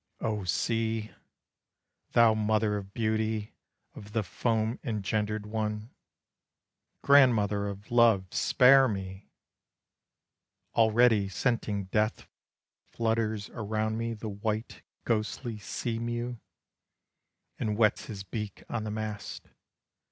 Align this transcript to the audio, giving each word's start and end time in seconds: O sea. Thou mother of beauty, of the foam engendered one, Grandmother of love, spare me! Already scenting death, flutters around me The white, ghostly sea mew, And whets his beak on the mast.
O 0.19 0.45
sea. 0.45 1.13
Thou 2.13 2.33
mother 2.33 2.75
of 2.75 2.91
beauty, 2.91 3.53
of 3.93 4.13
the 4.13 4.23
foam 4.23 4.79
engendered 4.83 5.45
one, 5.45 5.91
Grandmother 7.03 7.67
of 7.67 7.91
love, 7.91 8.33
spare 8.33 8.87
me! 8.87 9.29
Already 10.73 11.29
scenting 11.29 11.83
death, 11.83 12.27
flutters 12.87 13.51
around 13.51 13.99
me 13.99 14.15
The 14.15 14.29
white, 14.29 14.81
ghostly 15.03 15.59
sea 15.59 15.99
mew, 15.99 16.39
And 17.59 17.75
whets 17.77 18.05
his 18.05 18.23
beak 18.23 18.63
on 18.69 18.85
the 18.85 18.89
mast. 18.89 19.49